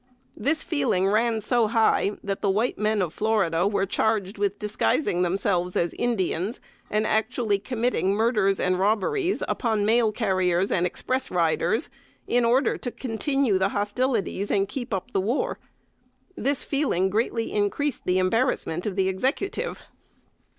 [0.35, 5.21] This feeling ran so high that the white men of Florida were charged with disguising
[5.21, 11.91] themselves as Indians, and actually committing murders and robberies upon mail carriers and express riders,
[12.25, 15.59] in order to continue hostilities and keep up the war.
[16.35, 19.83] This feeling greatly increased the embarrassment of the Executive.